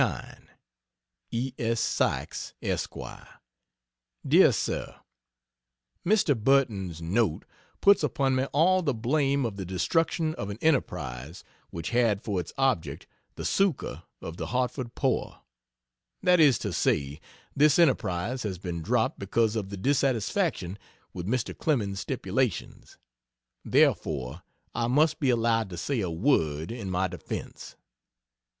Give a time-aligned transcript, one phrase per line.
[0.01, 1.79] S.
[1.79, 4.51] SYKES, Esq: Dr.
[4.51, 4.95] SIR,
[6.03, 6.35] Mr.
[6.43, 7.45] Burton's note
[7.81, 12.39] puts upon me all the blame of the destruction of an enterprise which had for
[12.39, 15.41] its object the succor of the Hartford poor.
[16.23, 17.19] That is to say,
[17.55, 20.79] this enterprise has been dropped because of the "dissatisfaction
[21.13, 21.55] with Mr.
[21.55, 22.97] Clemens's stipulations."
[23.63, 24.41] Therefore
[24.73, 27.75] I must be allowed to say a word in my defense.